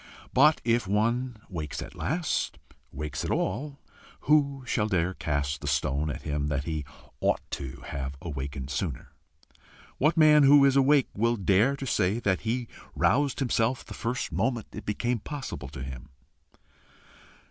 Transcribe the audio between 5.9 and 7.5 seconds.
at him that he ought